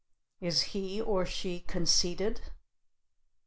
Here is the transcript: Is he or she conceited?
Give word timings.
Is 0.39 0.61
he 0.73 0.99
or 0.99 1.27
she 1.27 1.59
conceited? 1.59 2.41